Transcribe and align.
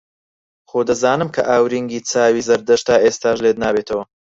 خۆ 0.69 0.79
دەزانم 0.89 1.29
کە 1.35 1.41
ئاورینگی 1.49 1.99
چاوی 2.09 2.45
زەردەشت 2.49 2.85
تا 2.87 2.95
ئێستاش 3.03 3.37
لێت 3.43 3.57
نابێتەوە 3.63 4.03